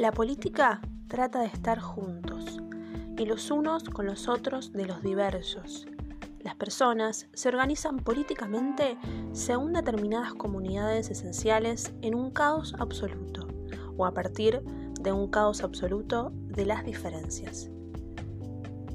[0.00, 2.58] La política trata de estar juntos
[3.18, 5.86] y los unos con los otros de los diversos.
[6.42, 8.96] Las personas se organizan políticamente
[9.32, 13.46] según determinadas comunidades esenciales en un caos absoluto
[13.98, 14.62] o a partir
[15.02, 17.68] de un caos absoluto de las diferencias.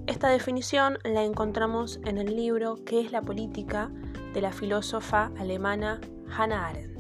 [0.08, 3.92] Esta definición la encontramos en el libro ¿Qué es la política?
[4.34, 6.02] de la filósofa alemana
[6.36, 6.95] Hannah Arendt.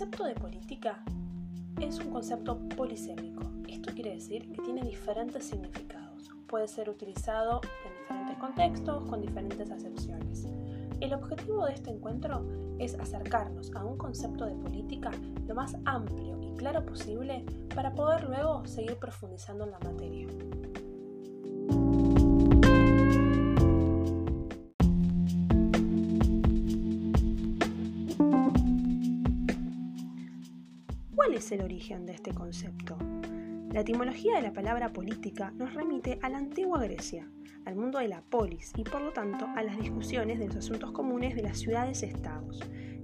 [0.00, 1.04] Concepto de política
[1.78, 3.42] es un concepto polisémico.
[3.68, 6.30] Esto quiere decir que tiene diferentes significados.
[6.46, 10.46] Puede ser utilizado en diferentes contextos, con diferentes acepciones.
[11.00, 12.46] El objetivo de este encuentro
[12.78, 15.10] es acercarnos a un concepto de política
[15.46, 17.44] lo más amplio y claro posible
[17.74, 20.28] para poder luego seguir profundizando en la materia.
[31.52, 32.96] El origen de este concepto?
[33.72, 37.30] La etimología de la palabra política nos remite a la antigua Grecia,
[37.64, 40.92] al mundo de la polis y por lo tanto a las discusiones de los asuntos
[40.92, 42.60] comunes de las ciudades-estados,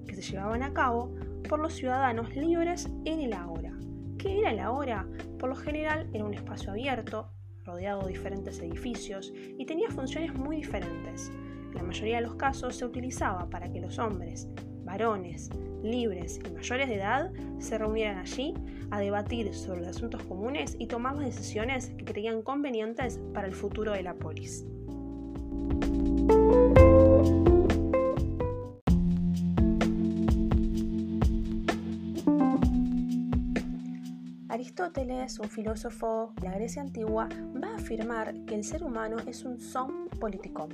[0.07, 1.15] que se llevaban a cabo
[1.49, 3.79] por los ciudadanos libres en el ahora.
[4.19, 5.09] ¿Qué era el ahora?
[5.39, 7.31] Por lo general era un espacio abierto,
[7.65, 11.31] rodeado de diferentes edificios y tenía funciones muy diferentes.
[11.71, 14.49] En la mayoría de los casos se utilizaba para que los hombres,
[14.87, 15.51] varones,
[15.83, 18.55] libres y mayores de edad se reunieran allí
[18.91, 23.55] a debatir sobre los asuntos comunes y tomar las decisiones que creían convenientes para el
[23.55, 24.65] futuro de la polis.
[34.48, 37.28] Aristóteles, un filósofo de la Grecia antigua,
[37.62, 40.71] va a afirmar que el ser humano es un son politikon,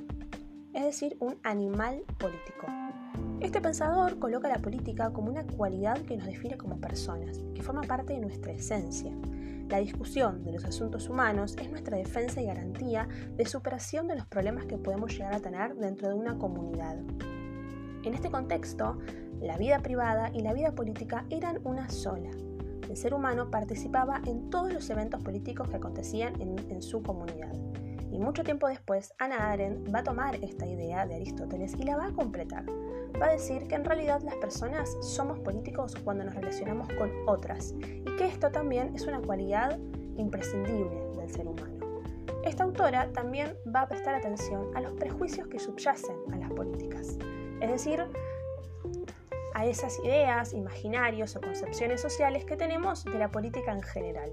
[0.73, 2.82] es decir, un animal político.
[3.43, 7.81] Este pensador coloca la política como una cualidad que nos define como personas, que forma
[7.81, 9.11] parte de nuestra esencia.
[9.67, 14.25] La discusión de los asuntos humanos es nuestra defensa y garantía de superación de los
[14.27, 16.95] problemas que podemos llegar a tener dentro de una comunidad.
[18.03, 18.97] En este contexto,
[19.41, 22.31] la vida privada y la vida política eran una sola.
[22.89, 27.53] El ser humano participaba en todos los eventos políticos que acontecían en, su comunidad.
[28.09, 31.97] Y mucho tiempo después, Ana Arendt va a tomar esta idea de Aristóteles y la
[31.97, 32.63] va a completar
[33.21, 37.73] va a decir que en realidad las personas somos políticos cuando nos relacionamos con otras
[37.81, 39.79] y que esto también es una cualidad
[40.17, 41.73] imprescindible del ser humano.
[42.43, 47.17] Esta autora también va a prestar atención a los prejuicios que subyacen a las políticas,
[47.61, 48.03] es decir,
[49.53, 54.31] a esas ideas, imaginarios o concepciones sociales que tenemos de la política en general.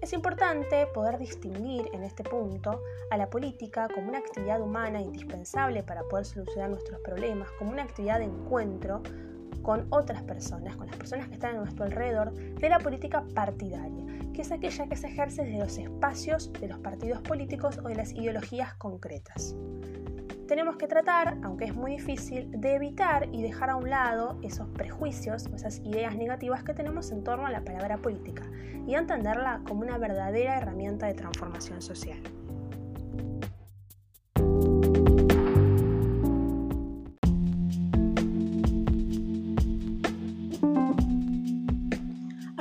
[0.00, 5.82] Es importante poder distinguir en este punto a la política como una actividad humana indispensable
[5.82, 9.02] para poder solucionar nuestros problemas, como una actividad de encuentro
[9.60, 14.06] con otras personas, con las personas que están a nuestro alrededor, de la política partidaria,
[14.32, 17.96] que es aquella que se ejerce desde los espacios de los partidos políticos o de
[17.96, 19.54] las ideologías concretas
[20.50, 24.66] tenemos que tratar, aunque es muy difícil, de evitar y dejar a un lado esos
[24.70, 28.42] prejuicios, esas ideas negativas que tenemos en torno a la palabra política
[28.84, 32.18] y entenderla como una verdadera herramienta de transformación social.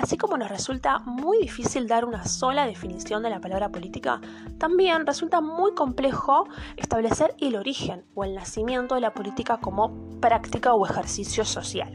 [0.10, 4.20] Así como nos resulta muy difícil dar una sola definición de la palabra política,
[4.58, 6.48] también resulta muy complejo
[6.78, 11.94] establecer el origen o el nacimiento de la política como práctica o ejercicio social.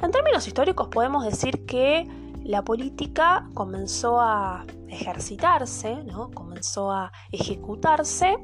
[0.00, 2.08] En términos históricos podemos decir que
[2.42, 6.30] la política comenzó a ejercitarse, ¿no?
[6.30, 8.38] comenzó a ejecutarse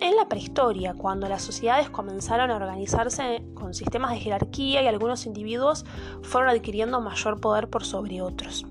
[0.00, 5.26] en la prehistoria, cuando las sociedades comenzaron a organizarse con sistemas de jerarquía y algunos
[5.26, 5.84] individuos
[6.22, 8.66] fueron adquiriendo mayor poder por sobre otros.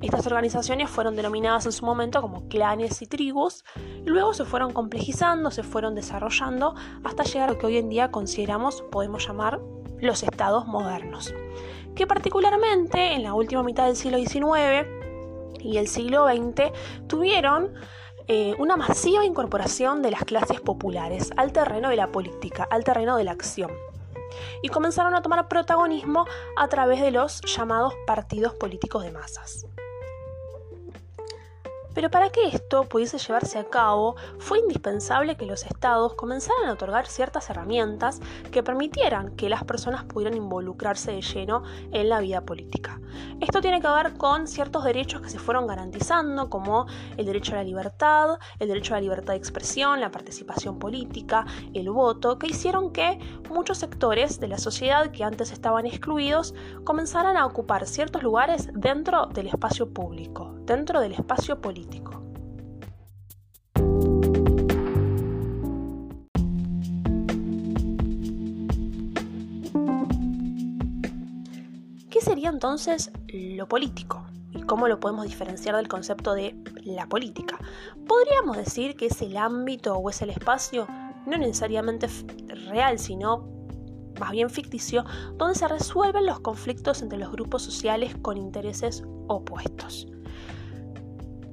[0.00, 3.64] Estas organizaciones fueron denominadas en su momento como clanes y tribus,
[4.04, 8.12] luego se fueron complejizando, se fueron desarrollando hasta llegar a lo que hoy en día
[8.12, 9.60] consideramos, podemos llamar,
[10.00, 11.34] los estados modernos,
[11.96, 14.86] que particularmente en la última mitad del siglo XIX
[15.58, 16.70] y el siglo XX
[17.08, 17.72] tuvieron
[18.28, 23.16] eh, una masiva incorporación de las clases populares al terreno de la política, al terreno
[23.16, 23.70] de la acción.
[24.62, 26.26] Y comenzaron a tomar protagonismo
[26.56, 29.66] a través de los llamados partidos políticos de masas.
[31.98, 36.74] Pero para que esto pudiese llevarse a cabo, fue indispensable que los estados comenzaran a
[36.74, 38.20] otorgar ciertas herramientas
[38.52, 43.00] que permitieran que las personas pudieran involucrarse de lleno en la vida política.
[43.40, 46.86] Esto tiene que ver con ciertos derechos que se fueron garantizando, como
[47.16, 51.46] el derecho a la libertad, el derecho a la libertad de expresión, la participación política,
[51.74, 53.18] el voto, que hicieron que
[53.50, 56.54] muchos sectores de la sociedad que antes estaban excluidos
[56.84, 62.22] comenzaran a ocupar ciertos lugares dentro del espacio público, dentro del espacio político.
[72.10, 74.26] ¿Qué sería entonces lo político?
[74.52, 76.54] ¿Y cómo lo podemos diferenciar del concepto de
[76.84, 77.58] la política?
[78.06, 80.86] Podríamos decir que es el ámbito o es el espacio
[81.26, 82.08] no necesariamente
[82.68, 83.48] real, sino
[84.20, 85.04] más bien ficticio,
[85.36, 90.08] donde se resuelven los conflictos entre los grupos sociales con intereses opuestos.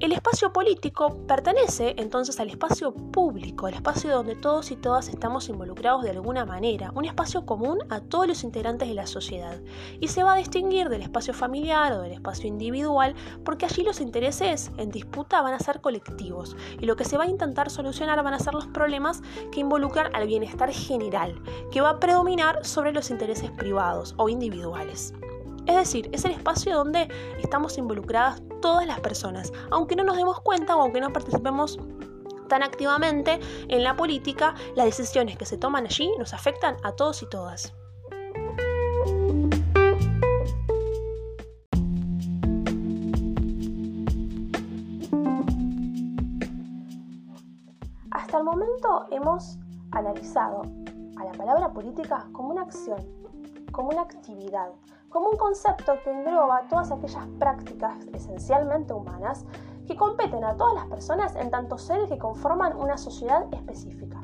[0.06, 5.48] El espacio político pertenece entonces al espacio público, el espacio donde todos y todas estamos
[5.48, 9.60] involucrados de alguna manera, un espacio común a todos los integrantes de la sociedad,
[9.98, 14.00] y se va a distinguir del espacio familiar o del espacio individual porque allí los
[14.00, 18.22] intereses en disputa van a ser colectivos y lo que se va a intentar solucionar
[18.22, 21.34] van a ser los problemas que involucran al bienestar general,
[21.72, 25.12] que va a predominar sobre los intereses privados o individuales.
[25.66, 27.08] Es decir, es el espacio donde
[27.42, 31.78] estamos involucradas todas las personas, aunque no nos demos cuenta o aunque no participemos
[32.48, 37.22] tan activamente en la política, las decisiones que se toman allí nos afectan a todos
[37.22, 37.74] y todas.
[48.12, 49.58] Hasta el momento hemos
[49.90, 50.62] analizado
[51.16, 53.04] a la palabra política como una acción,
[53.72, 54.70] como una actividad,
[55.08, 59.44] como un concepto que engloba todas aquellas prácticas esencialmente humanas
[59.86, 64.20] que competen a todas las personas en tanto seres que conforman una sociedad específica.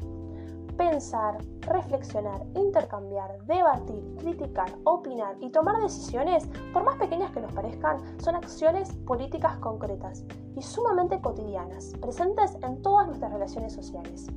[0.76, 7.98] Pensar, reflexionar, intercambiar, debatir, criticar, opinar y tomar decisiones, por más pequeñas que nos parezcan,
[8.20, 10.24] son acciones políticas concretas
[10.56, 14.28] y sumamente cotidianas, presentes en todas nuestras relaciones sociales.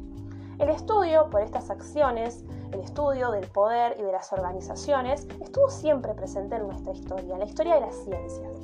[0.60, 6.14] El estudio por estas acciones, el estudio del poder y de las organizaciones, estuvo siempre
[6.14, 8.56] presente en nuestra historia, en la historia de las ciencias.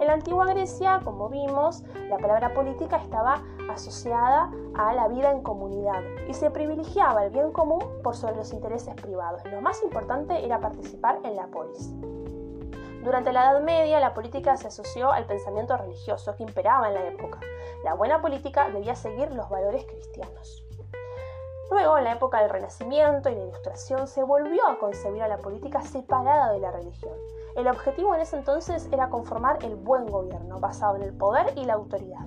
[0.00, 5.42] En la antigua Grecia, como vimos, la palabra política estaba asociada a la vida en
[5.42, 9.44] comunidad y se privilegiaba el bien común por sobre los intereses privados.
[9.44, 11.92] Lo más importante era participar en la polis.
[13.04, 17.06] Durante la Edad Media, la política se asoció al pensamiento religioso que imperaba en la
[17.06, 17.40] época.
[17.84, 20.64] La buena política debía seguir los valores cristianos.
[21.70, 25.38] Luego, en la época del Renacimiento y la Ilustración, se volvió a concebir a la
[25.38, 27.14] política separada de la religión.
[27.54, 31.64] El objetivo en ese entonces era conformar el buen gobierno, basado en el poder y
[31.64, 32.26] la autoridad.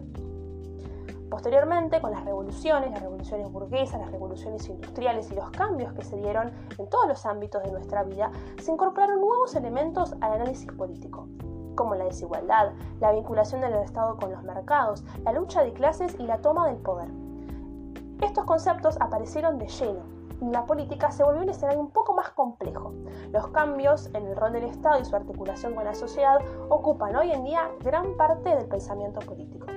[1.29, 6.15] Posteriormente, con las revoluciones, las revoluciones burguesas, las revoluciones industriales y los cambios que se
[6.15, 8.31] dieron en todos los ámbitos de nuestra vida,
[8.61, 11.27] se incorporaron nuevos elementos al análisis político,
[11.75, 16.23] como la desigualdad, la vinculación del Estado con los mercados, la lucha de clases y
[16.23, 17.22] la toma del poder.
[18.23, 22.93] Estos conceptos aparecieron de lleno la política se volvió un escenario un poco más complejo.
[23.31, 26.39] Los cambios en el rol del Estado y su articulación con la sociedad
[26.69, 29.67] ocupan hoy en día gran parte del pensamiento político.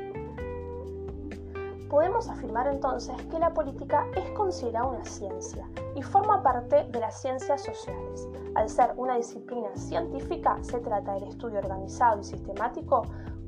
[1.89, 7.21] Podemos afirmar entonces que la política es considerada una ciencia y forma parte de las
[7.21, 8.29] ciencias sociales.
[8.57, 13.03] Al ser una disciplina científica, se trata del estudio organizado y sistemático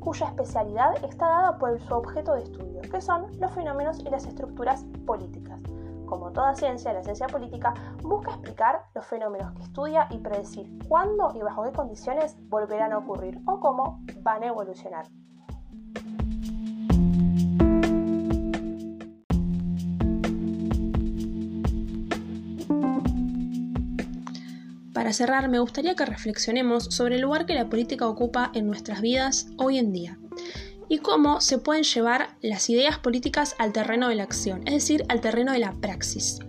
[0.08, 4.24] cuya especialidad está dada por su objeto de estudio, que son los fenómenos y las
[4.24, 5.60] estructuras políticas.
[6.06, 11.32] Como toda ciencia, la ciencia política busca explicar los fenómenos que estudia y predecir cuándo
[11.34, 15.04] y bajo qué condiciones volverán a ocurrir o cómo van a evolucionar.
[24.98, 29.00] Para cerrar, me gustaría que reflexionemos sobre el lugar que la política ocupa en nuestras
[29.00, 30.18] vidas hoy en día
[30.88, 35.04] y cómo se pueden llevar las ideas políticas al terreno de la acción, es decir,
[35.08, 36.40] al terreno de la praxis.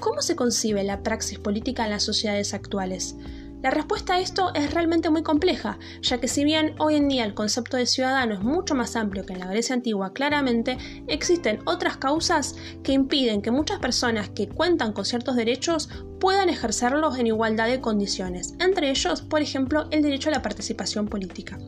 [0.00, 3.16] ¿Cómo se concibe la praxis política en las sociedades actuales?
[3.64, 7.24] La respuesta a esto es realmente muy compleja, ya que si bien hoy en día
[7.24, 10.76] el concepto de ciudadano es mucho más amplio que en la Grecia antigua, claramente
[11.06, 15.88] existen otras causas que impiden que muchas personas que cuentan con ciertos derechos
[16.24, 21.06] puedan ejercerlos en igualdad de condiciones, entre ellos, por ejemplo, el derecho a la participación
[21.06, 21.58] política.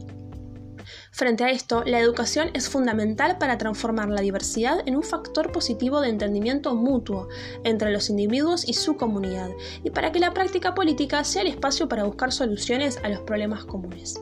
[1.13, 6.01] Frente a esto, la educación es fundamental para transformar la diversidad en un factor positivo
[6.01, 7.29] de entendimiento mutuo
[7.65, 9.51] entre los individuos y su comunidad,
[9.85, 13.67] y para que la práctica política sea el espacio para buscar soluciones a los problemas
[13.67, 14.19] comunes.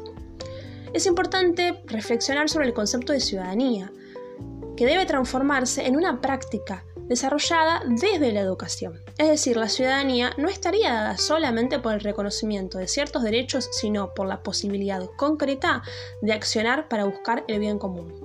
[0.92, 3.92] es importante reflexionar sobre el concepto de ciudadanía,
[4.76, 9.03] que debe transformarse en una práctica desarrollada desde la educación.
[9.16, 14.12] Es decir, la ciudadanía no estaría dada solamente por el reconocimiento de ciertos derechos, sino
[14.12, 15.82] por la posibilidad concreta
[16.20, 18.23] de accionar para buscar el bien común.